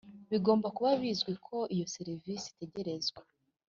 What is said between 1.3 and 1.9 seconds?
ko iyo